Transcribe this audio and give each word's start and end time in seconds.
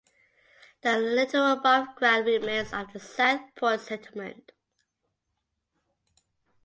There 0.81 0.97
are 0.97 0.99
little 0.99 1.51
above 1.51 1.95
ground 1.95 2.25
remains 2.25 2.73
of 2.73 2.91
the 2.91 2.99
South 2.99 3.53
Point 3.53 3.81
Settlement. 3.81 4.51